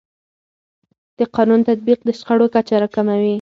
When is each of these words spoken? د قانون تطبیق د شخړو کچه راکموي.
د 1.17 1.19
قانون 1.35 1.59
تطبیق 1.69 1.99
د 2.07 2.09
شخړو 2.19 2.47
کچه 2.53 2.75
راکموي. 2.81 3.29